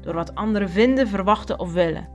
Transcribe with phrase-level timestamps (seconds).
[0.00, 2.08] door wat anderen vinden, verwachten of willen.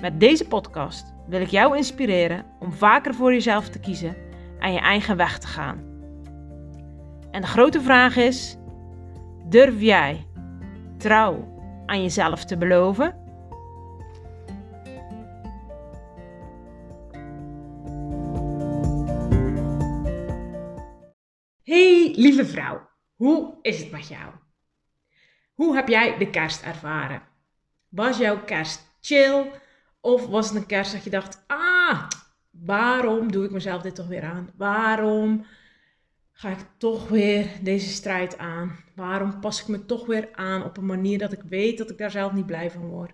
[0.00, 4.16] Met deze podcast wil ik jou inspireren om vaker voor jezelf te kiezen
[4.58, 5.88] en je eigen weg te gaan.
[7.30, 8.56] En de grote vraag is:
[9.48, 10.26] durf jij
[10.96, 11.56] trouw
[11.86, 13.26] aan jezelf te beloven?
[21.62, 24.32] Hey lieve vrouw, hoe is het met jou?
[25.58, 27.22] Hoe heb jij de kerst ervaren?
[27.88, 29.50] Was jouw kerst chill?
[30.00, 32.08] Of was het een kerst dat je dacht: ah,
[32.50, 34.50] waarom doe ik mezelf dit toch weer aan?
[34.56, 35.46] Waarom
[36.32, 38.76] ga ik toch weer deze strijd aan?
[38.94, 41.98] Waarom pas ik me toch weer aan op een manier dat ik weet dat ik
[41.98, 43.12] daar zelf niet blij van word?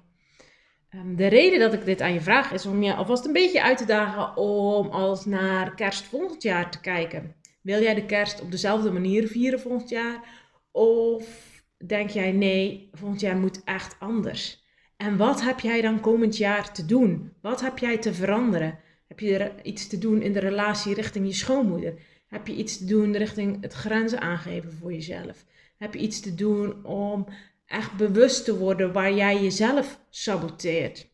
[0.89, 3.63] Ehm, de reden dat ik dit aan je vraag is om je alvast een beetje
[3.63, 7.35] uit te dagen om als naar kerst volgend jaar te kijken.
[7.61, 10.25] Wil jij de kerst op dezelfde manier vieren volgend jaar?
[10.73, 11.54] Of
[11.87, 14.65] denk jij nee, volgend jaar moet echt anders?
[14.97, 17.33] En wat heb jij dan komend jaar te doen?
[17.41, 18.79] Wat heb jij te veranderen?
[19.09, 21.95] Heb je er iets te doen in de relatie richting je schoonmoeder?
[22.27, 25.45] Heb je iets te doen richting het grenzen aangeven voor jezelf?
[25.79, 27.27] Heb je iets te doen om
[27.67, 31.09] echt bewust te worden waar jij jezelf saboteert?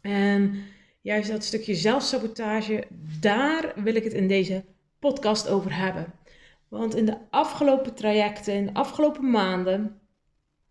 [0.00, 0.64] En
[1.00, 2.84] juist dat stukje zelfsabotage,
[3.20, 4.64] daar wil ik het in deze
[4.98, 6.12] podcast over hebben.
[6.74, 10.00] Want in de afgelopen trajecten, in de afgelopen maanden,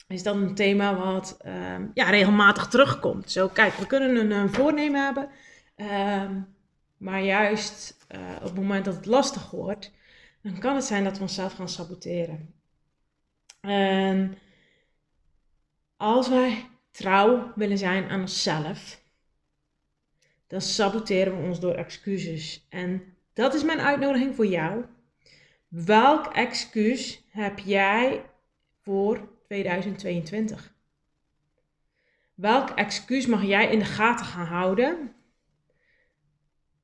[0.08, 3.32] is dat een thema wat ehm, ja, regelmatig terugkomt.
[3.32, 5.30] Zo, kijk, we kunnen een, een voornemen hebben,
[5.76, 6.42] ehm,
[6.98, 9.92] maar juist uh, op het moment dat het lastig wordt,
[10.42, 12.54] dan kan het zijn dat we onszelf gaan saboteren.
[13.62, 14.38] En
[15.98, 19.02] als wij trouw willen zijn aan onszelf,
[20.48, 22.66] dan saboteren we ons door excuses.
[22.70, 24.86] En dat is mijn uitnodiging voor jou.
[25.74, 28.26] Welk excuus heb jij
[28.82, 30.76] voor 2022?
[32.34, 35.16] Welk excuus mag jij in de gaten gaan houden?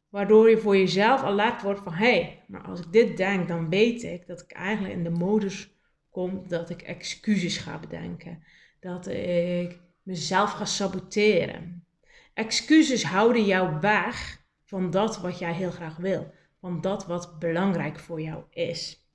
[0.10, 3.70] Waardoor je voor jezelf alert wordt van hé, hey, maar als ik dit denk, dan
[3.70, 5.72] weet ik dat ik eigenlijk in de modus
[6.10, 8.44] kom dat ik excuses ga bedenken.
[8.80, 11.86] Dat ik mezelf ga saboteren.
[12.34, 16.38] Excuses houden jou weg van dat wat jij heel graag wil.
[16.60, 19.08] Van dat wat belangrijk voor jou is.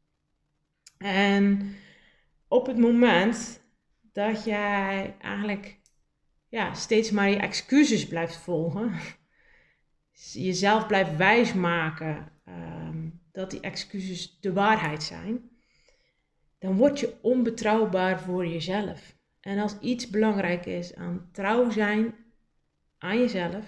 [0.98, 1.74] En
[2.48, 3.62] op het moment
[4.12, 5.78] dat jij eigenlijk
[6.48, 8.92] ja, steeds maar je excuses blijft volgen,
[10.32, 15.50] jezelf blijft wijsmaken um, dat die excuses de waarheid zijn,
[16.58, 19.16] dan word je onbetrouwbaar voor jezelf.
[19.40, 22.14] En als iets belangrijk is aan trouw zijn
[22.98, 23.64] aan jezelf,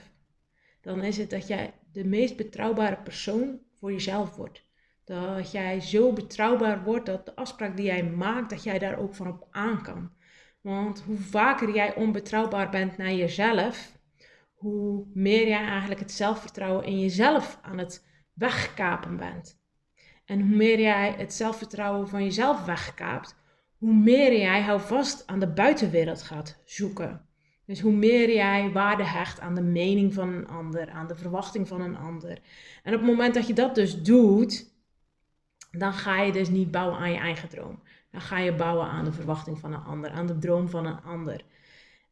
[0.81, 4.65] dan is het dat jij de meest betrouwbare persoon voor jezelf wordt.
[5.05, 9.15] Dat jij zo betrouwbaar wordt dat de afspraak die jij maakt, dat jij daar ook
[9.15, 10.11] van op aan kan.
[10.61, 13.99] Want hoe vaker jij onbetrouwbaar bent naar jezelf,
[14.55, 19.61] hoe meer jij eigenlijk het zelfvertrouwen in jezelf aan het wegkapen bent.
[20.25, 23.37] En hoe meer jij het zelfvertrouwen van jezelf wegkaapt,
[23.79, 27.26] hoe meer jij houvast aan de buitenwereld gaat zoeken.
[27.67, 31.69] Dus hoe meer jij waarde hecht aan de mening van een ander, aan de verwachting
[31.69, 32.39] van een ander.
[32.83, 34.75] En op het moment dat je dat dus doet,
[35.71, 37.83] dan ga je dus niet bouwen aan je eigen droom.
[38.11, 41.03] Dan ga je bouwen aan de verwachting van een ander, aan de droom van een
[41.03, 41.41] ander.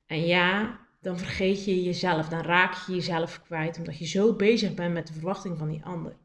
[0.06, 4.75] En ja, dan vergeet je jezelf, dan raak je jezelf kwijt, omdat je zo bezig
[4.75, 6.16] bent met de verwachting van die ander.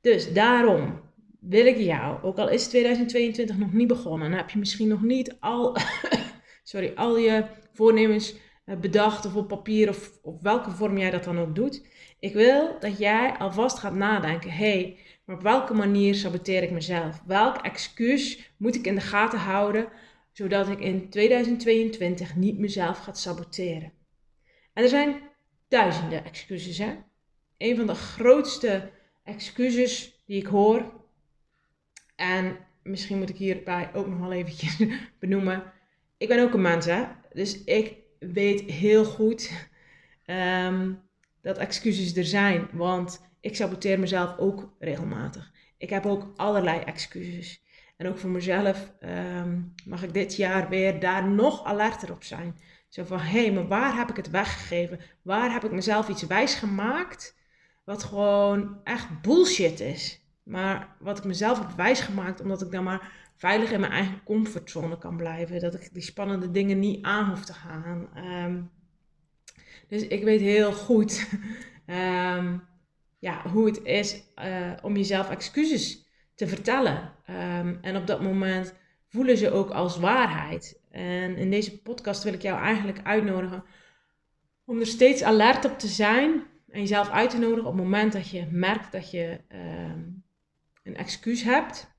[0.00, 1.00] Dus daarom
[1.40, 5.02] wil ik jou, ook al is 2022 nog niet begonnen, dan heb je misschien nog
[5.02, 5.76] niet al,
[6.62, 11.38] sorry, al je voornemens bedacht of op papier of op welke vorm jij dat dan
[11.38, 11.86] ook doet.
[12.18, 17.22] Ik wil dat jij alvast gaat nadenken, hey, maar op welke manier saboteer ik mezelf?
[17.26, 19.88] Welk excuus moet ik in de gaten houden,
[20.32, 23.92] zodat ik in 2022 niet mezelf ga saboteren?
[24.72, 25.20] En er zijn
[25.68, 26.96] duizenden excuses, hè?
[27.58, 28.90] Een van de grootste
[29.24, 30.92] excuses die ik hoor,
[32.16, 34.82] en misschien moet ik hierbij ook nog wel eventjes
[35.20, 35.72] benoemen,
[36.16, 37.04] ik ben ook een mens, hè?
[37.32, 39.68] Dus ik weet heel goed
[40.24, 40.92] ehm,
[41.42, 45.52] dat excuses er zijn, want ik saboteer mezelf ook regelmatig.
[45.78, 47.62] Ik heb ook allerlei excuses.
[47.96, 52.58] En ook voor mezelf ehm, mag ik dit jaar weer daar nog alerter op zijn.
[52.88, 55.00] Zo van, hé, hey, maar waar heb ik het weggegeven?
[55.22, 57.36] Waar heb ik mezelf iets wijs gemaakt
[57.84, 60.24] wat gewoon echt bullshit is?
[60.42, 64.22] Maar wat ik mezelf heb wijs gemaakt omdat ik dan maar veilig in mijn eigen
[64.24, 65.60] comfortzone kan blijven.
[65.60, 68.08] Dat ik die spannende dingen niet aan hoef te gaan.
[68.14, 68.62] Ehm,
[69.88, 71.28] dus ik weet heel goed
[71.86, 72.62] um,
[73.26, 77.12] ja, hoe het is uh, om jezelf excuses te vertellen.
[77.30, 78.74] Um, en op dat moment
[79.08, 80.80] voelen ze ook als waarheid.
[80.90, 83.64] En in deze podcast wil ik jou eigenlijk uitnodigen
[84.64, 88.12] om er steeds alert op te zijn en jezelf uit te nodigen op het moment
[88.12, 89.40] dat je merkt dat je
[90.82, 91.92] een excuus hebt.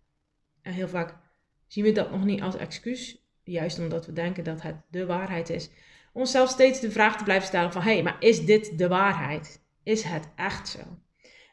[0.61, 1.24] En heel vaak
[1.67, 5.49] zien we dat nog niet als excuus, juist omdat we denken dat het de waarheid
[5.49, 5.69] is.
[6.13, 9.63] Onszelf steeds de vraag te blijven stellen van, hé, hey, maar is dit de waarheid?
[9.83, 10.79] Is het echt zo?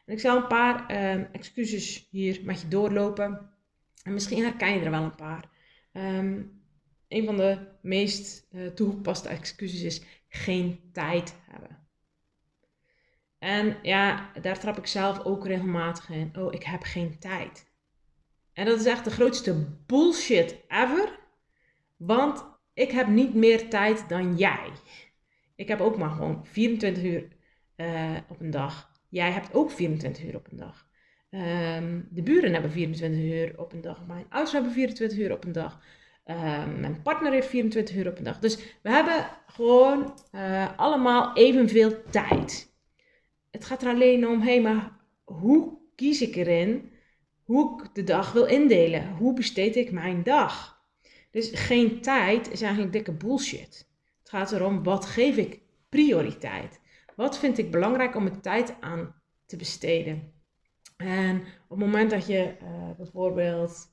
[0.05, 3.49] En ik zal een paar um, excuses hier met je doorlopen.
[4.03, 5.49] En misschien herken je er wel een paar.
[5.93, 6.61] Um,
[7.07, 11.77] een van de meest uh, toegepaste excuses is geen tijd hebben.
[13.39, 16.37] En ja, daar trap ik zelf ook regelmatig in.
[16.37, 17.71] Oh, ik heb geen tijd.
[18.53, 21.19] En dat is echt de grootste bullshit ever.
[21.97, 24.69] Want ik heb niet meer tijd dan jij.
[25.55, 27.27] Ik heb ook maar gewoon 24 uur
[27.77, 28.91] uh, op een dag.
[29.09, 30.87] Jij hebt ook 24 uur op een dag.
[31.29, 34.05] Um, de buren hebben 24 uur op een dag.
[34.07, 35.81] Mijn ouders hebben 24 uur op een dag.
[36.25, 38.39] Um, mijn partner heeft 24 uur op een dag.
[38.39, 42.73] Dus we hebben gewoon uh, allemaal evenveel tijd.
[43.51, 44.91] Het gaat er alleen om, hé, maar
[45.23, 46.91] hoe kies ik erin
[47.43, 49.15] hoe ik de dag wil indelen?
[49.15, 50.81] Hoe besteed ik mijn dag?
[51.31, 53.89] Dus geen tijd is eigenlijk dikke bullshit.
[54.19, 55.59] Het gaat erom, wat geef ik
[55.89, 56.79] prioriteit?
[57.15, 60.31] Wat vind ik belangrijk om mijn tijd aan te besteden?
[60.97, 63.91] En op het moment dat je uh, bijvoorbeeld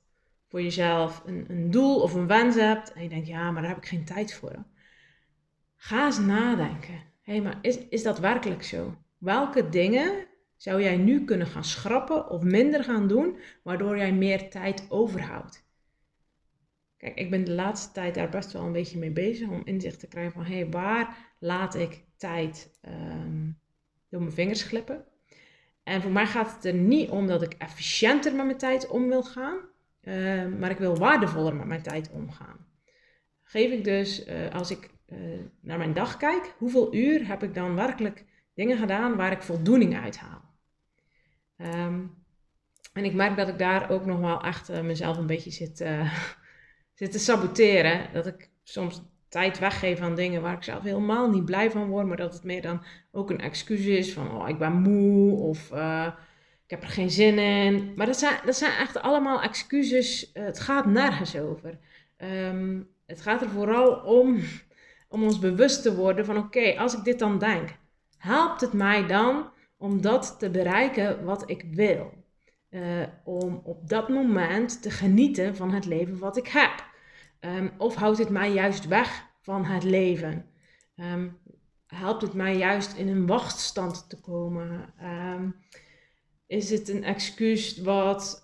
[0.49, 3.71] voor jezelf een, een, doel of een wens hebt en je denkt, ja, maar daar
[3.71, 4.65] heb ik geen tijd voor.
[5.77, 7.03] Ga eens nadenken.
[7.23, 8.97] Hé, maar is, is dat werkelijk zo?
[9.19, 10.27] Welke dingen
[10.61, 15.69] zou jij nu kunnen gaan schrappen of minder gaan doen, waardoor jij meer tijd overhoudt?
[16.97, 20.01] Kijk, ik ben de laatste tijd daar best wel een beetje mee bezig om inzicht
[20.01, 23.59] te krijgen van, hé, hey, waar laat ik tijd um,
[24.09, 25.05] door mijn vingers glippen?
[25.83, 29.09] En voor mij gaat het er niet om dat ik efficiënter met mijn tijd om
[29.09, 29.59] wil gaan,
[30.03, 32.67] uh, maar ik wil waardevoller met mijn tijd omgaan.
[33.43, 35.19] Geef ik dus, uh, als ik uh,
[35.61, 38.25] naar mijn dag kijk, hoeveel uur heb ik dan werkelijk
[38.55, 40.50] dingen gedaan waar ik voldoening uit haal?
[41.63, 42.19] Um,
[42.93, 45.77] en ik merk dat ik daar ook nog wel echt mezelf een beetje zit,
[46.95, 48.13] zit te saboteren.
[48.13, 52.07] Dat ik soms tijd weggeef aan dingen waar ik zelf helemaal niet blij van word,
[52.07, 55.71] maar dat het meer dan ook een excuus is van oh, ik ben moe of
[55.73, 56.07] uh,
[56.65, 57.93] ik heb er geen zin in.
[57.97, 60.31] Maar dat zijn, dat zijn echt allemaal excuses.
[60.33, 61.79] Het gaat nergens over.
[62.17, 64.39] Um, het gaat er vooral om,
[65.09, 67.69] om ons bewust te worden van oké, als ik dit dan denk,
[68.19, 72.13] helpt het mij dan om dat te bereiken wat ik wil?
[72.71, 76.89] Uh, om op dat moment te genieten van het leven wat ik heb.
[77.41, 80.47] Um, of houdt het mij juist weg van het leven?
[80.97, 81.39] Um,
[81.87, 84.95] helpt het mij juist in een wachtstand te komen?
[85.03, 85.57] Um,
[86.47, 88.43] is het een excuus wat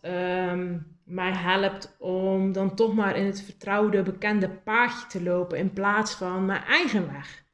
[1.05, 6.15] mij helpt om dan toch maar in het vertrouwde, bekende paadje te lopen in plaats
[6.15, 7.46] van mijn eigen weg?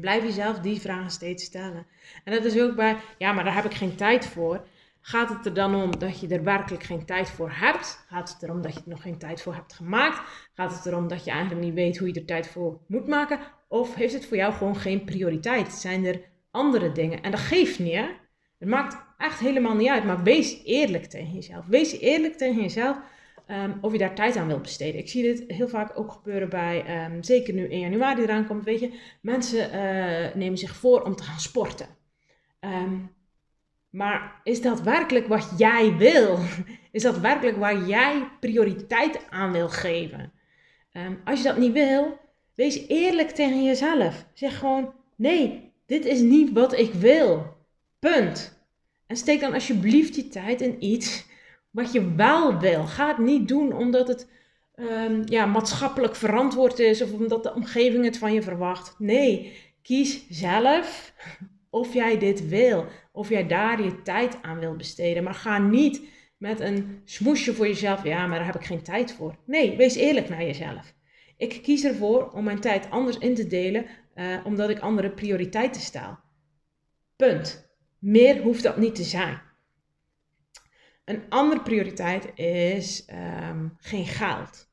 [0.00, 1.86] Blijf jezelf die vragen steeds stellen.
[2.24, 4.66] En dat is ook bij, ja, maar daar heb ik geen tijd voor.
[5.00, 8.04] Gaat het er dan om dat je er werkelijk geen tijd voor hebt?
[8.08, 10.20] Gaat het erom dat je er nog geen tijd voor hebt gemaakt?
[10.54, 13.38] Gaat het erom dat je eigenlijk niet weet hoe je er tijd voor moet maken?
[13.68, 15.72] Of heeft het voor jou gewoon geen prioriteit?
[15.72, 17.22] Zijn er andere dingen?
[17.22, 18.06] En dat geeft niet, hè?
[18.58, 20.04] Het maakt echt helemaal niet uit.
[20.04, 21.66] Maar wees eerlijk tegen jezelf.
[21.66, 22.96] Wees eerlijk tegen jezelf
[23.50, 25.00] um, of je daar tijd aan wilt besteden.
[25.00, 28.64] Ik zie dit heel vaak ook gebeuren bij, um, zeker nu in januari eraan komt,
[28.64, 28.98] weet je.
[29.20, 31.86] Mensen uh, nemen zich voor om te gaan sporten.
[32.60, 33.16] Um,
[33.90, 36.38] maar is dat werkelijk wat jij wil?
[36.90, 40.32] Is dat werkelijk waar jij prioriteit aan wil geven?
[41.24, 42.18] Als je dat niet wil,
[42.54, 44.26] wees eerlijk tegen jezelf.
[44.32, 47.56] Zeg gewoon: nee, dit is niet wat ik wil.
[47.98, 48.58] Punt.
[49.06, 51.26] En steek dan alsjeblieft je tijd in iets
[51.78, 52.84] wat je wel wil.
[52.84, 54.30] Ga het niet doen omdat het
[54.76, 58.94] um, ja, maatschappelijk verantwoord is of omdat de omgeving het van je verwacht.
[58.98, 61.14] Nee, kies zelf
[61.70, 65.22] of jij dit wil, of jij daar je tijd aan wil besteden.
[65.22, 66.02] Maar ga niet
[66.36, 69.36] met een smoesje voor jezelf, ja, maar daar heb ik geen tijd voor.
[69.46, 70.94] Nee, wees eerlijk naar jezelf.
[71.36, 75.80] Ik kies ervoor om mijn tijd anders in te delen, uh, omdat ik andere prioriteiten
[75.80, 76.18] stel.
[77.16, 77.70] Punt.
[77.98, 79.47] Meer hoeft dat niet te zijn.
[81.08, 84.70] Een andere prioriteit is um, geen geld.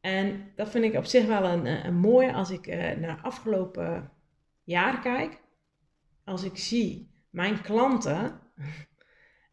[0.00, 4.12] En dat vind ik op zich wel een, een mooie als ik uh, naar afgelopen
[4.62, 5.40] jaar kijk.
[6.24, 8.40] Als ik zie mijn klanten.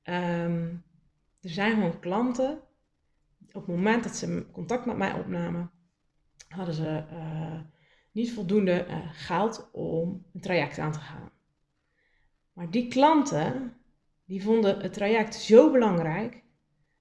[0.04, 0.84] um,
[1.42, 2.62] er zijn gewoon klanten.
[3.52, 5.72] Op het moment dat ze contact met mij opnamen,
[6.48, 7.60] hadden ze uh,
[8.12, 11.32] niet voldoende geld om een traject aan te gaan.
[12.54, 13.78] Maar die klanten,
[14.28, 16.44] die vonden het traject zo belangrijk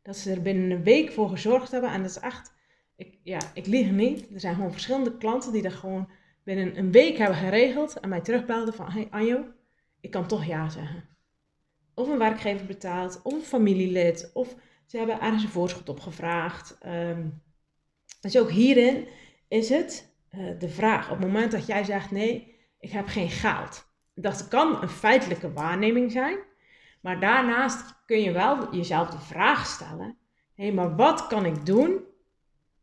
[0.03, 1.91] dat ze er binnen een week voor gezorgd hebben.
[1.91, 2.55] En dat is echt,
[2.97, 4.29] ik, ja, ik lieg niet.
[4.35, 6.11] Er zijn gewoon verschillende klanten die dat gewoon
[6.45, 9.45] binnen een week hebben geregeld en mij terugbelden van, hey Anjo,
[10.01, 11.09] ik kan toch ja zeggen.
[11.95, 14.57] Of een werkgever betaalt, of een familielid, of
[14.87, 16.79] ze hebben ergens een voorschot op gevraagd.
[16.87, 17.43] Um,
[18.21, 19.09] dus ook hierin
[19.49, 23.31] is het uh, de vraag, op het moment dat jij zegt, nee, ik heb geen
[23.31, 23.95] geld.
[24.15, 26.39] Dat kan een feitelijke waarneming zijn,
[27.07, 30.17] maar daarnaast kun je wel jezelf de vraag stellen:
[30.55, 32.01] hé, hey, maar wat kan ik doen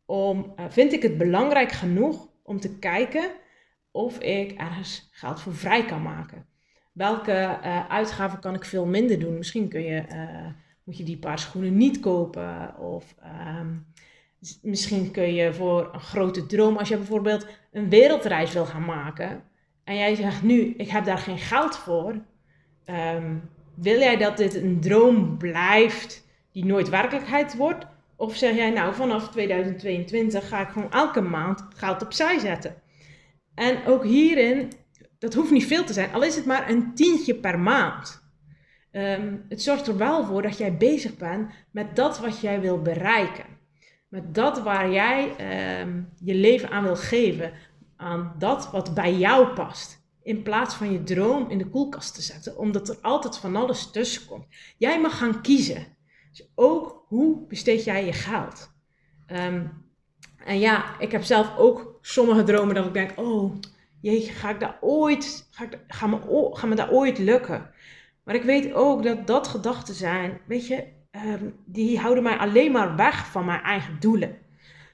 [0.05, 3.31] om, uh, vind ik het belangrijk genoeg om te kijken
[3.91, 6.45] of ik ergens geld voor vrij kan maken?
[6.91, 9.37] Welke uh, uitgaven kan ik veel minder doen?
[9.37, 10.47] Misschien kun je, uh,
[10.83, 13.15] moet je die paar schoenen niet kopen of
[13.59, 13.85] um,
[14.61, 19.43] misschien kun je voor een grote droom, als je bijvoorbeeld een wereldreis wil gaan maken
[19.83, 22.21] en jij zegt nu, ik heb daar geen geld voor,
[22.85, 27.85] um, wil jij dat dit een droom blijft die nooit werkelijkheid wordt?
[28.15, 32.75] Of zeg jij nou vanaf 2022 ga ik gewoon elke maand geld opzij zetten?
[33.55, 34.71] En ook hierin,
[35.19, 38.21] dat hoeft niet veel te zijn, al is het maar een tientje per maand.
[38.91, 42.81] Um, het zorgt er wel voor dat jij bezig bent met dat wat jij wil
[42.81, 43.45] bereiken.
[44.07, 45.35] Met dat waar jij
[45.81, 47.51] um, je leven aan wil geven.
[47.97, 52.21] Aan dat wat bij jou past in plaats van je droom in de koelkast te
[52.21, 54.45] zetten, omdat er altijd van alles tussen komt.
[54.77, 55.85] Jij mag gaan kiezen.
[56.31, 58.71] Dus ook hoe besteed jij je geld?
[59.27, 59.83] Um,
[60.45, 63.55] en ja, ik heb zelf ook sommige dromen dat ik denk, oh
[64.01, 67.69] jeetje, ga ik daar ooit, ga, ga, me, ga me daar ooit lukken?
[68.23, 72.71] Maar ik weet ook dat dat gedachten zijn, weet je, um, die houden mij alleen
[72.71, 74.37] maar weg van mijn eigen doelen.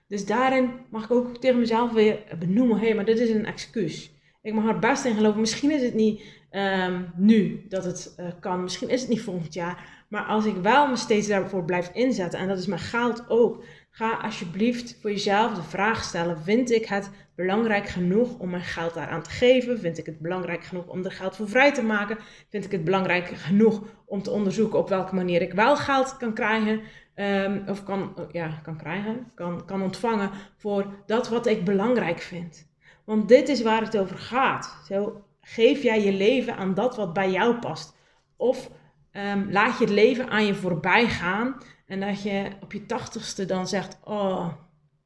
[0.08, 3.46] Dus daarin mag ik ook tegen mezelf weer benoemen, hé, hey, maar dit is een
[3.46, 4.14] excuus.
[4.42, 5.40] Ik mag er best in geloven.
[5.40, 8.62] Misschien is het niet um, nu dat het uh, kan.
[8.62, 10.06] Misschien is het niet volgend jaar.
[10.10, 13.64] Maar als ik wel me steeds daarvoor blijf inzetten, en dat is mijn geld ook,
[13.92, 18.94] ga alsjeblieft voor jezelf de vraag stellen: vind ik het belangrijk genoeg om mijn geld
[18.94, 19.80] daaraan te geven?
[19.80, 22.18] Vind ik het belangrijk genoeg om er geld voor vrij te maken?
[22.50, 26.34] Vind ik het belangrijk genoeg om te onderzoeken op welke manier ik wel geld kan
[26.34, 26.82] krijgen?
[27.16, 32.69] Um, of kan, ja, kan krijgen, kan, kan ontvangen voor dat wat ik belangrijk vind.
[33.10, 34.82] Want dit is waar het over gaat.
[34.86, 37.98] Zo geef jij je leven aan dat wat bij jou past.
[38.36, 38.72] Of
[39.12, 43.46] um, laat je het leven aan je voorbij gaan en dat je op je tachtigste
[43.46, 44.54] dan zegt: Oh,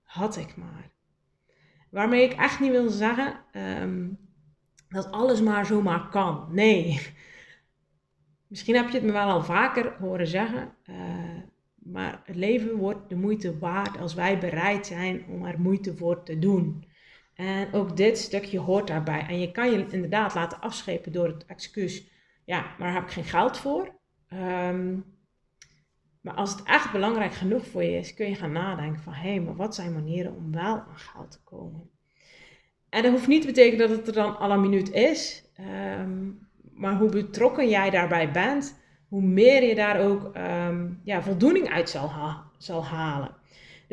[0.04, 0.92] had ik maar.
[1.90, 3.40] Waarmee ik echt niet wil zeggen
[3.82, 4.18] um,
[4.90, 6.48] dat alles maar zomaar kan.
[6.52, 7.08] Nee.
[8.48, 10.76] Misschien heb je het me wel al vaker horen zeggen.
[10.86, 10.96] Uh,
[11.76, 16.24] maar het leven wordt de moeite waard als wij bereid zijn om er moeite voor
[16.24, 16.92] te doen.
[17.34, 19.26] En ook dit stukje hoort daarbij.
[19.28, 22.08] En je kan je inderdaad laten afschepen door het excuus,
[22.46, 23.92] ja, maar daar heb ik geen geld voor.
[24.34, 25.06] Um,
[26.22, 29.40] maar als het echt belangrijk genoeg voor je is, kun je gaan nadenken van, hé,
[29.40, 31.90] maar wat zijn manieren om wel aan geld te komen?
[32.90, 35.44] En dat hoeft niet te betekenen dat het er dan à la minuut is,
[36.00, 41.70] um, maar hoe betrokken jij daarbij bent, hoe meer je daar ook um, ja, voldoening
[41.70, 42.12] uit zal,
[42.58, 43.36] zal halen.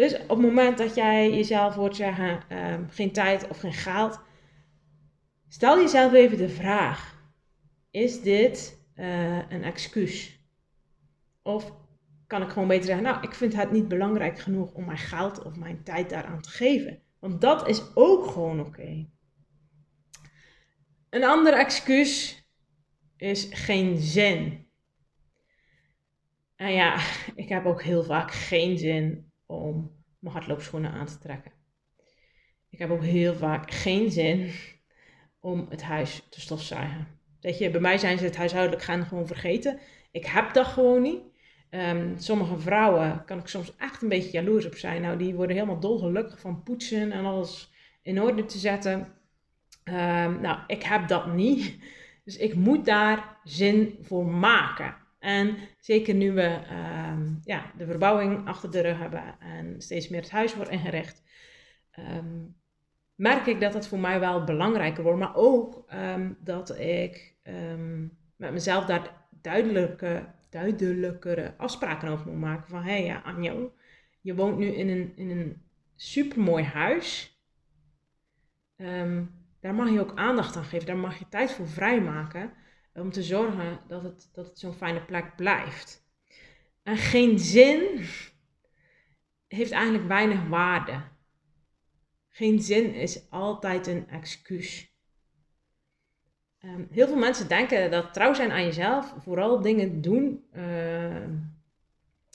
[0.01, 2.43] Dus op het moment dat jij jezelf hoort zeggen,
[2.73, 4.21] um, geen tijd of geen geld,
[5.49, 7.25] stel jezelf even de vraag,
[7.91, 10.41] is dit uh, een excuus?
[11.43, 11.73] Of
[12.27, 15.43] kan ik gewoon beter zeggen, nou, ik vind het niet belangrijk genoeg om mijn geld
[15.43, 17.03] of mijn tijd daaraan te geven.
[17.19, 19.09] Want dat is ook gewoon oké.
[21.11, 22.45] Een ander excuus
[23.17, 24.67] is geen zin.
[26.57, 27.01] En ja,
[27.35, 31.53] ik heb ook heel vaak geen zin om mijn hardloopschoenen aan te trekken.
[32.71, 34.51] Ik heb ook heel vaak geen zin
[35.41, 37.07] om het huis te stofzuigen.
[37.41, 39.79] Weet je, bij mij zijn ze het huishoudelijk gaan gewoon vergeten.
[40.11, 41.21] Ik heb dat gewoon niet.
[41.71, 45.03] Um, sommige vrouwen kan ik soms echt een beetje jaloers op zijn.
[45.03, 48.99] Nou, die worden helemaal dolgelukkig van poetsen en alles in orde te zetten.
[49.85, 51.79] Um, nou, ik heb dat niet.
[52.25, 54.97] Dus ik moet daar zin voor maken.
[55.21, 56.59] En zeker nu we
[57.11, 61.23] um, ja, de verbouwing achter de rug hebben en steeds meer het huis wordt ingericht,
[61.99, 62.57] um,
[63.15, 65.19] merk ik dat het voor mij wel belangrijker wordt.
[65.19, 67.37] Maar ook um, dat ik
[68.37, 72.69] met mezelf daar duidelijke, duidelijkere afspraken over moet maken.
[72.69, 73.73] Van hé hey, ja, Anjo,
[74.21, 75.63] je woont nu in een, in een
[75.97, 77.39] supermooi huis.
[78.77, 79.25] Ehm,
[79.61, 80.87] daar mag je ook aandacht aan geven.
[80.87, 82.53] Daar mag je tijd voor vrijmaken.
[82.95, 86.05] Om te zorgen dat het, dat het zo'n fijne plek blijft.
[86.83, 88.05] En geen zin
[89.49, 91.03] heeft eigenlijk weinig waarde.
[92.29, 94.95] Geen zin is altijd een excuus.
[96.59, 100.45] Ehm, heel veel mensen denken dat trouw zijn aan jezelf vooral dingen doen.
[100.53, 101.37] Ehm,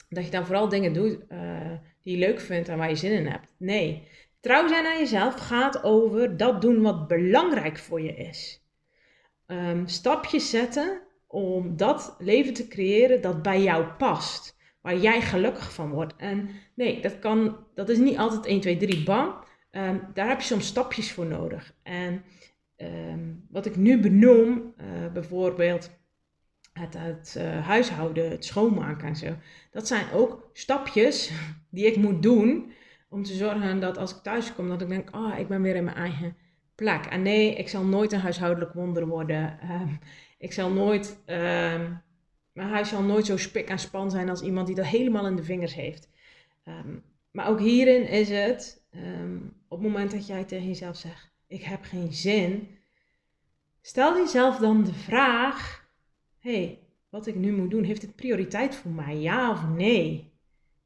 [0.08, 1.72] dat je dan vooral dingen doet uh,
[2.02, 3.46] die je leuk vindt en waar je zin in hebt.
[3.56, 4.08] Nee,
[4.40, 8.65] trouw zijn aan jezelf gaat over dat doen wat belangrijk voor je is.
[9.46, 14.56] Um, stapjes zetten om dat leven te creëren dat bij jou past.
[14.80, 16.16] Waar jij gelukkig van wordt.
[16.16, 19.34] En nee, dat, kan, dat is niet altijd 1, 2, 3, bam.
[19.70, 21.74] Um, daar heb je soms stapjes voor nodig.
[21.82, 22.22] En
[22.76, 25.90] um, wat ik nu benoem, uh, bijvoorbeeld
[26.72, 29.36] het, het uh, huishouden, het schoonmaken en zo.
[29.70, 31.32] Dat zijn ook stapjes
[31.70, 32.72] die ik moet doen
[33.08, 35.62] om te zorgen dat als ik thuis kom, dat ik denk, ah, oh, ik ben
[35.62, 36.36] weer in mijn eigen
[36.76, 37.06] plek.
[37.06, 39.58] En nee, ik zal nooit een huishoudelijk wonder worden.
[39.70, 39.98] Um,
[40.38, 42.02] ik zal nooit, um,
[42.52, 45.36] mijn huis zal nooit zo spik en span zijn als iemand die dat helemaal in
[45.36, 46.08] de vingers heeft.
[46.68, 48.84] Um, maar ook hierin is het,
[49.68, 52.68] op het moment dat jij tegen jezelf zegt, ik heb geen zin,
[53.80, 55.88] stel jezelf dan de vraag,
[56.38, 56.78] hey,
[57.08, 59.16] wat ik nu moet doen, heeft het prioriteit voor mij?
[59.16, 60.32] Ja of nee?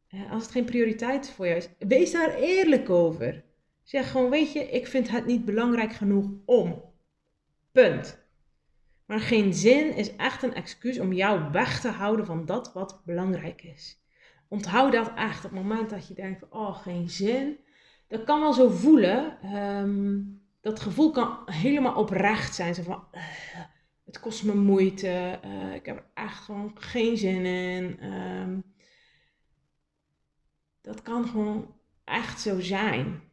[0.09, 3.43] Eh, als het geen prioriteit voor jou is, wees daar eerlijk over.
[3.91, 6.83] Zeg gewoon, weet je, ik vind het niet belangrijk genoeg om.
[7.73, 8.25] Punt.
[9.07, 13.03] Maar geen zin is echt een excuus om jou weg te houden van dat wat
[13.05, 14.03] belangrijk is.
[14.49, 17.59] Onthoud dat echt op het moment dat je denkt, oh, geen zin.
[18.09, 19.39] Dat kan wel zo voelen.
[19.57, 22.75] Um, dat gevoel kan helemaal oprecht zijn.
[22.75, 23.23] Zo van, uh,
[24.05, 28.13] het kost me moeite, uh, ik heb er echt gewoon geen zin in.
[28.13, 28.63] Um,
[30.81, 33.29] dat kan gewoon echt zo zijn.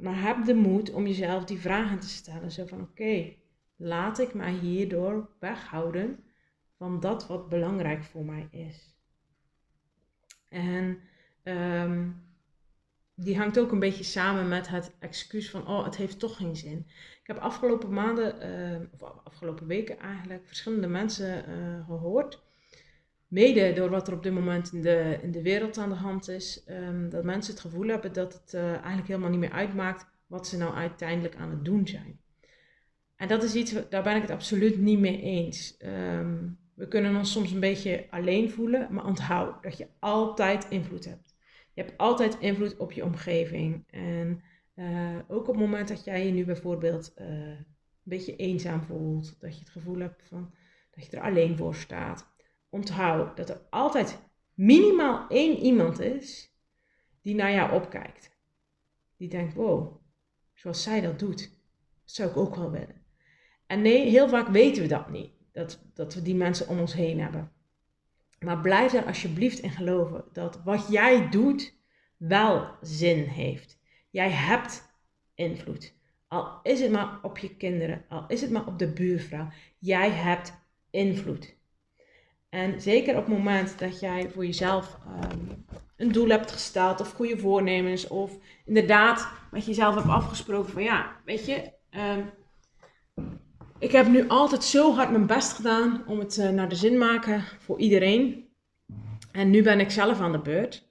[0.00, 2.50] Maar heb de moed om jezelf die vragen te stellen.
[2.50, 3.34] Zo van oké,
[3.76, 6.24] laat ik mij hierdoor weghouden
[6.76, 8.98] van dat wat belangrijk voor mij is.
[10.48, 11.00] En
[11.44, 12.22] um,
[13.14, 16.56] die hangt ook een beetje samen met het excuus van, oh, het heeft toch geen
[16.56, 16.78] zin.
[17.20, 22.42] Ik heb afgelopen maanden, uh, of afgelopen weken eigenlijk, verschillende mensen uh, gehoord.
[23.30, 26.28] Mede door wat er op dit moment in de, in de wereld aan de hand
[26.28, 26.64] is.
[26.68, 30.46] Um, dat mensen het gevoel hebben dat het uh, eigenlijk helemaal niet meer uitmaakt wat
[30.46, 32.20] ze nou uiteindelijk aan het doen zijn.
[33.16, 35.76] En dat is iets, daar ben ik het absoluut niet mee eens.
[35.84, 41.04] Um, we kunnen ons soms een beetje alleen voelen, maar onthoud dat je altijd invloed
[41.04, 41.36] hebt.
[41.72, 43.84] Je hebt altijd invloed op je omgeving.
[43.90, 44.42] En
[44.74, 47.66] uh, ook op het moment dat jij je nu bijvoorbeeld uh, een
[48.02, 50.54] beetje eenzaam voelt, dat je het gevoel hebt van,
[50.90, 52.28] dat je er alleen voor staat.
[52.70, 54.18] Onthoud dat er altijd
[54.54, 56.54] minimaal één iemand is
[57.22, 58.38] die naar jou opkijkt.
[59.16, 59.96] Die denkt, wow,
[60.54, 61.58] zoals zij dat doet,
[62.04, 63.04] zou ik ook wel willen.
[63.66, 66.92] En nee, heel vaak weten we dat niet, dat, dat we die mensen om ons
[66.92, 67.52] heen hebben.
[68.40, 71.74] Maar blijf er alsjeblieft in geloven dat wat jij doet
[72.16, 73.78] wel zin heeft.
[74.10, 74.82] Jij hebt
[75.34, 75.94] invloed.
[76.28, 79.48] Al is het maar op je kinderen, al is het maar op de buurvrouw.
[79.78, 80.52] Jij hebt
[80.90, 81.56] invloed.
[82.50, 84.98] En zeker op het moment dat jij voor jezelf
[85.32, 85.64] um,
[85.96, 91.16] een doel hebt gesteld of goede voornemens of inderdaad met jezelf hebt afgesproken van ja,
[91.24, 92.30] weet je, um,
[93.78, 96.98] ik heb nu altijd zo hard mijn best gedaan om het uh, naar de zin
[96.98, 98.48] maken voor iedereen.
[99.32, 100.88] En nu ben ik zelf aan de beurt.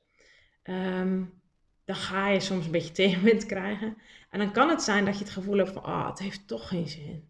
[0.64, 1.42] Um,
[1.86, 3.98] dan ga je soms een beetje tegenwind krijgen.
[4.30, 6.68] En dan kan het zijn dat je het gevoel hebt van, ah, het heeft toch
[6.68, 7.30] geen zin.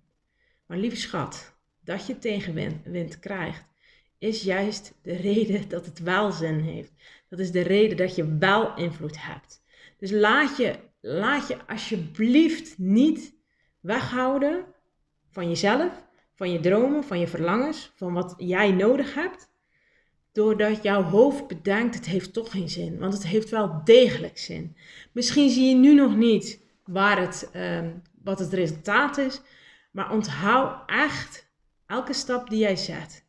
[0.65, 3.68] Maar lieve schat, dat je tegenwind krijgt,
[4.19, 6.91] is juist de reden dat het wel zin heeft.
[7.29, 9.63] Dat is de reden dat je wel invloed hebt.
[9.97, 13.33] Dus laat je, laat je alsjeblieft niet
[13.79, 14.65] weghouden
[15.29, 19.49] van jezelf, van je dromen, van je verlangens, van wat jij nodig hebt
[20.31, 22.99] doordat jouw hoofd bedenkt, het heeft toch geen zin.
[22.99, 24.75] Want het heeft wel degelijk zin.
[25.11, 29.41] Misschien zie je nu nog niet waar het, um, wat het resultaat is.
[29.91, 31.51] Maar onthoud echt
[31.85, 33.27] elke stap die jij zet.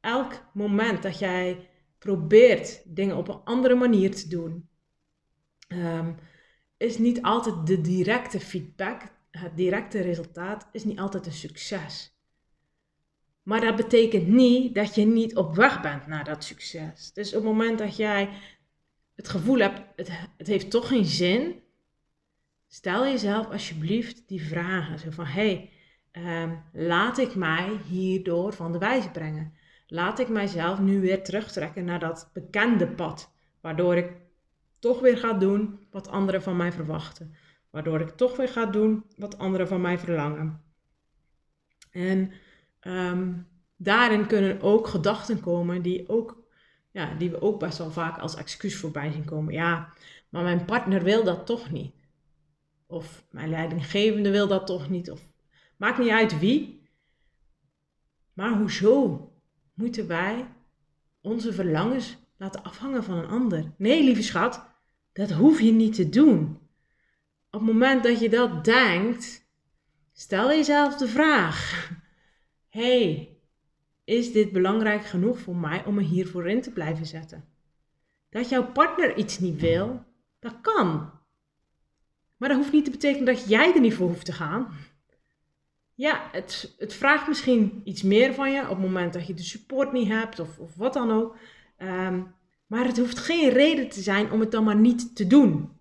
[0.00, 4.68] Elk moment dat jij probeert dingen op een andere manier te doen.
[5.68, 6.16] Um,
[6.76, 9.02] is niet altijd de directe feedback.
[9.30, 12.14] Het directe resultaat is niet altijd een succes.
[13.42, 17.12] Maar dat betekent niet dat je niet op weg bent naar dat succes.
[17.12, 18.28] Dus op het moment dat jij
[19.14, 21.62] het gevoel hebt, het, het heeft toch geen zin,
[22.68, 24.98] stel jezelf alsjeblieft die vragen.
[24.98, 25.70] Zo van, hé,
[26.12, 29.54] hey, um, laat ik mij hierdoor van de wijze brengen?
[29.92, 34.12] Laat ik mijzelf nu weer terugtrekken naar dat bekende pad, waardoor ik
[34.78, 37.34] toch weer ga doen wat anderen van mij verwachten.
[37.70, 40.62] Waardoor ik toch weer ga doen wat anderen van mij verlangen.
[41.90, 42.32] En
[42.80, 43.32] ehm,
[43.76, 46.42] daarin kunnen ook gedachten komen die, ook,
[46.90, 49.52] ja, die we ook best wel vaak als excuus voorbij zien komen.
[49.52, 49.92] Ja,
[50.28, 51.94] maar mijn partner wil dat toch niet.
[52.86, 55.10] Of mijn leidinggevende wil dat toch niet.
[55.10, 55.20] Of
[55.76, 56.88] maakt niet uit wie.
[58.32, 59.29] Maar hoezo
[59.80, 60.46] moeten wij
[61.20, 63.72] onze verlangens laten afhangen van een ander?
[63.76, 64.64] Nee, lieve schat,
[65.12, 66.58] dat hoef je niet te doen.
[67.50, 69.48] Op het moment dat je dat denkt,
[70.12, 71.90] stel jezelf de vraag:
[72.78, 73.36] hey,
[74.04, 77.44] is dit belangrijk genoeg voor mij om me hiervoor in te blijven zetten?
[78.28, 80.04] Dat jouw partner iets niet wil,
[80.38, 81.10] dat kan.
[82.36, 84.74] Maar dat hoeft niet te betekenen dat jij er niet voor hoeft te gaan.
[86.00, 89.42] Ja, het, het vraagt misschien iets meer van je op het moment dat je de
[89.42, 91.36] support niet hebt of, of wat dan ook.
[91.76, 92.22] Ehm,
[92.66, 95.78] maar het hoeft geen reden te zijn om het dan maar niet te doen.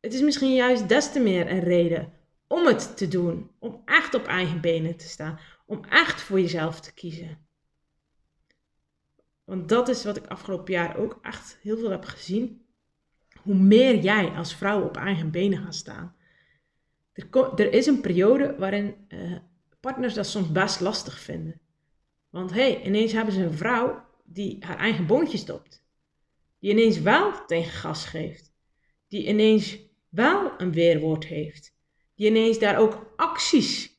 [0.00, 2.12] Het is misschien juist des te meer een reden
[2.46, 3.50] om het te doen.
[3.58, 5.38] Om echt op eigen benen te staan.
[5.66, 7.38] Om echt voor jezelf te kiezen.
[9.44, 12.66] Want dat is wat ik afgelopen jaar ook echt heel veel heb gezien.
[13.42, 16.18] Hoe meer jij als vrouw op eigen benen gaat staan.
[17.12, 19.36] Er, er is een periode waarin uh,
[19.80, 21.60] partners dat soms best lastig vinden.
[22.30, 25.84] Want hey, ineens hebben ze een vrouw die haar eigen boontje stopt.
[26.58, 28.52] Die ineens wel tegen gas geeft.
[29.08, 31.76] Die ineens wel een weerwoord heeft.
[32.14, 33.98] Die ineens daar ook acties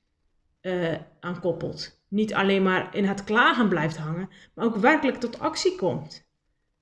[0.62, 2.04] uh, aan koppelt.
[2.08, 6.30] Niet alleen maar in het klagen blijft hangen, maar ook werkelijk tot actie komt.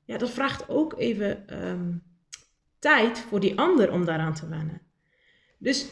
[0.05, 2.03] Ja, dat vraagt ook even um,
[2.79, 4.81] tijd voor die ander om daaraan te wennen.
[5.57, 5.87] Dus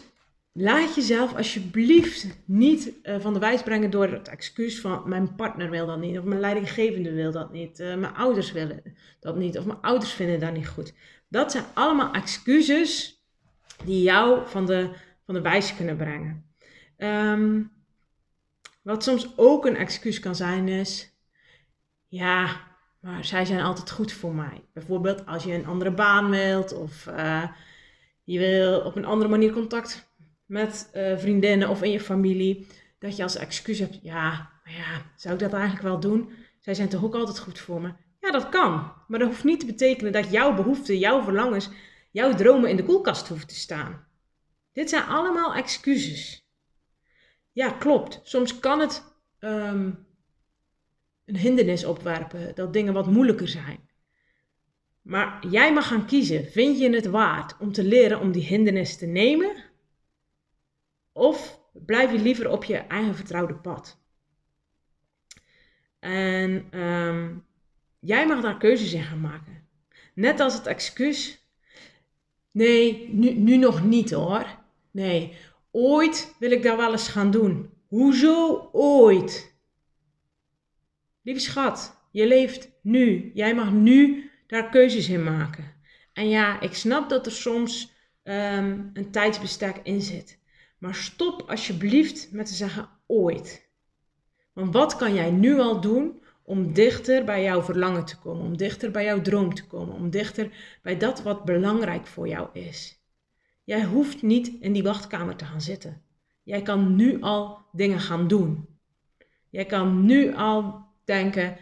[0.59, 5.69] laat jezelf alsjeblieft niet uh, van de wijs brengen door het excuus van mijn partner
[5.69, 8.83] wil dat niet, of mijn leidinggevende wil dat niet, uh, mijn ouders willen
[9.19, 10.93] dat niet, of mijn ouders vinden dat niet goed.
[11.27, 13.21] Dat zijn allemaal excuses
[13.85, 14.89] die jou van de,
[15.25, 16.45] van de wijs kunnen brengen.
[16.97, 17.71] Um,
[18.81, 21.11] wat soms ook een excuus kan zijn is,
[22.07, 22.61] ja,
[22.99, 24.61] maar zij zijn altijd goed voor mij.
[24.73, 27.43] Bijvoorbeeld als je een andere baan wilt of uh,
[28.23, 30.07] je wil op een andere manier contact
[30.47, 32.67] met uh, vriendinnen of in je familie.
[32.99, 36.31] Dat je als excuus hebt, ja, maar ja, zou ik dat eigenlijk wel doen?
[36.59, 37.93] Zij zijn toch ook altijd goed voor me?
[38.19, 38.93] Ja, dat kan.
[39.07, 41.69] Maar dat hoeft niet te betekenen dat jouw behoeften, jouw verlangens,
[42.11, 44.07] jouw dromen in de koelkast hoeven te staan.
[44.73, 46.47] Dit zijn allemaal excuses.
[47.51, 48.19] Ja, klopt.
[48.23, 49.03] Soms kan het
[49.39, 50.05] um,
[51.25, 53.89] een hindernis opwerpen, dat dingen wat moeilijker zijn.
[55.01, 56.45] Maar jij mag gaan kiezen.
[56.45, 59.55] Vind je het waard om te leren om die hindernis te nemen?
[61.17, 63.99] Of blijf je liever op je eigen vertrouwde pad?
[65.99, 67.45] En um,
[67.99, 69.67] jij mag daar keuzes in gaan maken.
[70.13, 71.47] Net als het excuus.
[72.51, 74.45] Nee, nu, nu nog niet hoor.
[74.91, 75.37] Nee,
[75.71, 77.69] ooit wil ik dat wel eens gaan doen.
[77.87, 79.55] Hoezo ooit?
[81.21, 83.31] Lieve schat, je leeft nu.
[83.33, 85.73] Jij mag nu daar keuzes in maken.
[86.13, 87.91] En ja, ik snap dat er soms
[88.23, 90.45] um, een tijdsbestek in zit.
[90.77, 93.69] Maar stop alsjeblieft met te zeggen ooit.
[94.53, 98.57] Want wat kan jij nu al doen om dichter bij jouw verlangen te komen, om
[98.57, 103.01] dichter bij jouw droom te komen, om dichter bij dat wat belangrijk voor jou is?
[103.63, 106.01] Jij hoeft niet in die wachtkamer te gaan zitten.
[106.43, 108.67] Jij kan nu al dingen gaan doen.
[109.49, 111.57] Jij kan nu al denken: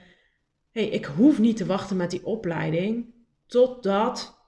[0.72, 3.14] hey, ik hoef niet te wachten met die opleiding
[3.46, 4.40] totdat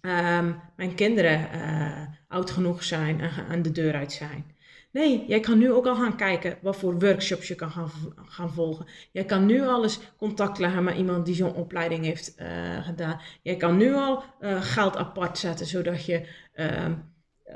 [0.00, 4.58] um, mijn kinderen uh, oud genoeg zijn en de deur uit zijn.
[4.92, 8.52] Nee, jij kan nu ook al gaan kijken wat voor workshops je kan gaan, gaan
[8.52, 8.86] volgen.
[9.12, 13.20] Jij kan nu al eens contact leggen met iemand die zo'n opleiding heeft uh, gedaan.
[13.42, 16.90] Jij kan nu al uh, geld apart zetten, zodat je uh,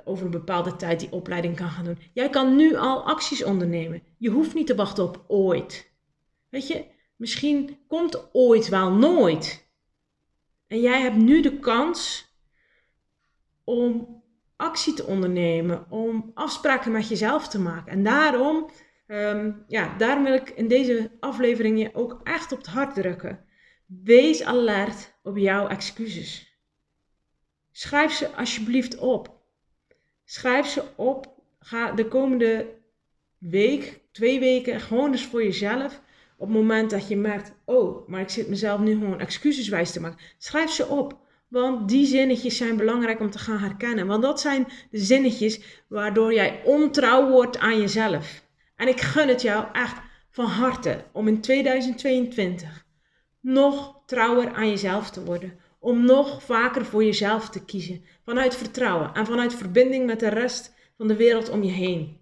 [0.04, 1.98] over een bepaalde tijd die opleiding kan gaan doen.
[2.12, 4.02] Jij kan nu al acties ondernemen.
[4.18, 5.92] Je hoeft niet te wachten op ooit.
[6.48, 6.84] Weet je,
[7.16, 9.68] misschien komt ooit wel nooit.
[10.66, 12.28] En jij hebt nu de kans
[13.64, 14.22] om
[14.56, 17.92] actie te ondernemen, om afspraken met jezelf te maken.
[17.92, 18.70] En daarom,
[19.06, 23.44] um, ja, daarom wil ik in deze aflevering je ook echt op het hart drukken.
[23.86, 26.58] Wees alert op jouw excuses.
[27.72, 29.42] Schrijf ze alsjeblieft op.
[30.24, 31.32] Schrijf ze op.
[31.58, 32.82] Ga de komende
[33.38, 36.02] week, twee weken, gewoon eens voor jezelf.
[36.36, 40.00] Op het moment dat je merkt, oh, maar ik zit mezelf nu gewoon excuseswijs te
[40.00, 40.18] maken.
[40.38, 41.22] Schrijf ze op.
[41.54, 44.06] Want die zinnetjes zijn belangrijk om te gaan herkennen.
[44.06, 48.44] Want dat zijn de zinnetjes waardoor jij ontrouw wordt aan jezelf.
[48.76, 49.96] En ik gun het jou echt
[50.30, 52.86] van harte om in 2022
[53.40, 55.58] nog trouwer aan jezelf te worden.
[55.78, 58.04] om nog vaker voor jezelf te kiezen.
[58.24, 62.18] Vanuit vertrouwen en vanuit verbinding met de rest van de wereld om je heen.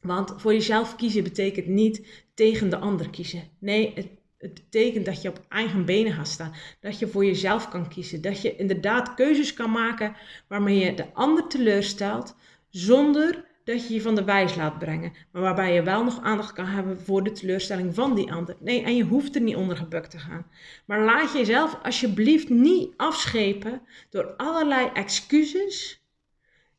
[0.00, 3.42] Want voor jezelf kiezen betekent niet tegen de ander kiezen.
[3.58, 6.54] Nee, het, het, betekent dat je op eigen benen gaat staan.
[6.80, 8.22] Dat je voor jezelf kan kiezen.
[8.22, 10.16] Dat je inderdaad keuzes kan maken
[10.48, 12.36] waarmee je de ander teleurstelt.
[12.70, 15.12] Zonder dat je je van de wijs laat brengen.
[15.32, 18.56] Maar waarbij je wel nog aandacht kan hebben voor de teleurstelling van die ander.
[18.60, 20.46] Nee, en je hoeft er niet onder gebukt te gaan.
[20.84, 26.04] Maar laat jezelf alsjeblieft niet afschepen door allerlei excuses.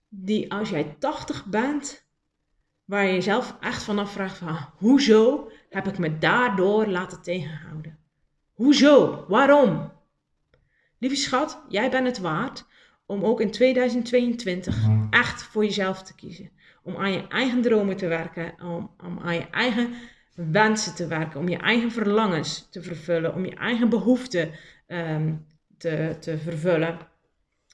[0.09, 2.07] Die als jij 80 bent,
[2.85, 7.97] waar je jezelf echt vanaf vraagt van hoezo heb ik me daardoor laten tegenhouden?
[8.53, 9.25] Hoezo?
[9.27, 9.91] Waarom?
[10.99, 12.65] Lieve schat, jij bent het waard
[13.05, 14.77] om ook in 2022
[15.09, 16.51] echt voor jezelf te kiezen.
[16.83, 19.93] Om aan je eigen dromen te werken, om, om aan je eigen
[20.35, 24.51] wensen te werken, om je eigen verlangens te vervullen, om je eigen behoeften
[24.87, 25.33] ehm,
[25.77, 26.97] te, te vervullen.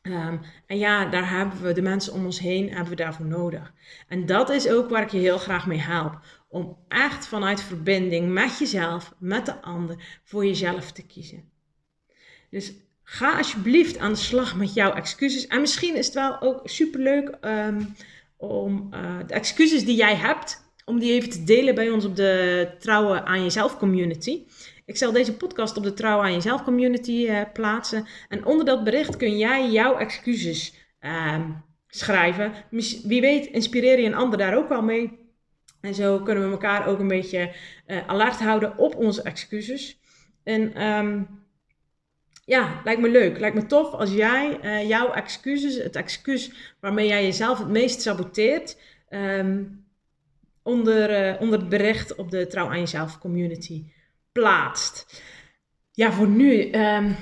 [0.02, 3.74] Ehm, en ja, daar hebben we de mensen om ons heen hebben we daarvoor nodig.
[4.08, 6.20] En dat is ook waar ik je heel graag mee help.
[6.54, 11.44] Om echt vanuit verbinding met jezelf, met de ander, voor jezelf te kiezen.
[12.50, 15.48] Dus ga alsjeblieft aan de slag met jouw excuses.
[15.48, 17.96] En misschien is het wel ook superleuk um,
[18.38, 22.16] om uh, de excuses die jij hebt, om die even te delen bij ons op
[22.16, 24.44] de Trouwen aan Jezelf community.
[24.86, 28.08] Ik zal deze podcast op de Trouw aan Jezelf community uh, plaatsen.
[28.30, 31.50] En onder dat bericht kun jij jouw excuses uh,
[31.88, 32.54] schrijven.
[33.04, 35.23] Wie weet inspireer je een ander daar ook wel mee.
[35.84, 37.52] En zo kunnen we elkaar ook een beetje
[37.88, 40.00] uh, alert houden op onze excuses.
[40.44, 41.28] En um,
[42.46, 43.40] ja, lijkt me leuk.
[43.40, 48.02] Lijkt me tof als jij uh, jouw excuses, het excuus waarmee jij jezelf het meest
[48.02, 48.78] saboteert,
[49.10, 49.86] um,
[50.62, 53.86] onder, onder het bericht op de Trouw aan Jezelf community
[54.32, 55.24] plaatst.
[55.92, 57.16] Ja, voor nu um,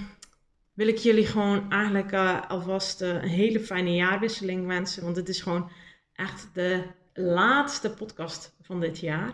[0.73, 2.13] wil ik jullie gewoon eigenlijk
[2.47, 5.03] alvast een hele fijne jaarwisseling wensen.
[5.03, 5.71] Want het is gewoon
[6.13, 9.33] echt de laatste podcast van dit jaar.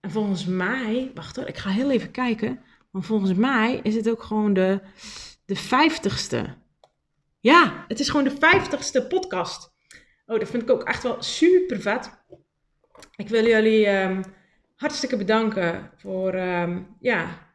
[0.00, 2.60] En volgens mij, wacht hoor, ik ga heel even kijken.
[2.90, 4.80] Want volgens mij is het ook gewoon de,
[5.44, 6.54] de vijftigste.
[7.40, 9.74] Ja, het is gewoon de vijftigste podcast.
[10.26, 12.10] Oh, dat vind ik ook echt wel super vet.
[13.16, 14.22] Ik wil jullie um,
[14.76, 17.52] hartstikke bedanken voor, um, ja,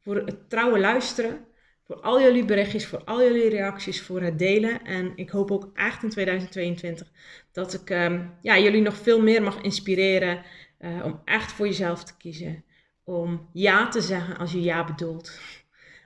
[0.00, 1.46] voor het trouwe luisteren.
[1.84, 4.84] Voor al jullie berichtjes, voor al jullie reacties, voor het delen.
[4.84, 7.10] En ik hoop ook echt in 2022
[7.52, 10.42] dat ik um, ja, jullie nog veel meer mag inspireren
[10.80, 12.64] uh, om echt voor jezelf te kiezen.
[13.04, 15.40] Om ja te zeggen als je ja bedoelt.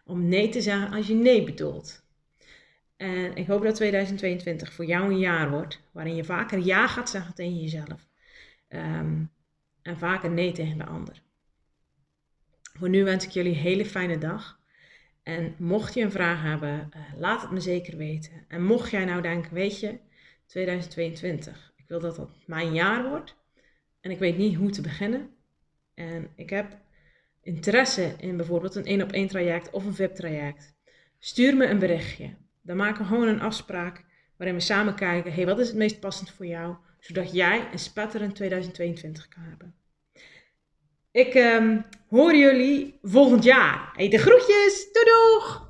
[0.05, 2.07] Om nee te zeggen als je nee bedoelt.
[2.97, 7.11] En ik hoop dat 2022 voor jou een jaar wordt waarin je vaker ja gaat
[7.11, 8.09] zeggen tegen jezelf.
[8.69, 9.31] Um,
[9.83, 11.23] en vaker nee tegen de ander.
[12.79, 14.58] Voor nu wens ik jullie een hele fijne dag.
[15.29, 18.33] En mocht je een vraag hebben, uh, laat het me zeker weten.
[18.49, 19.99] En mocht jij nou denken, weet je,
[20.47, 23.37] 2022, ik wil dat dat mijn jaar wordt.
[24.01, 25.31] En ik weet niet hoe te beginnen.
[25.95, 26.77] En ik heb
[27.43, 30.75] interesse in bijvoorbeeld een 1 op 1 traject of een VIP traject.
[31.19, 32.35] Stuur me een berichtje.
[32.63, 34.05] Dan maken we gewoon een afspraak
[34.37, 36.77] waarin we samen kijken, hey, wat is het meest passend voor jou?
[36.99, 39.75] Zodat jij een spetterend 2022 kan hebben.
[41.13, 43.93] Ik um, hoor jullie volgend jaar.
[43.95, 44.89] Hey, de groetjes.
[44.93, 45.68] Doei doeg!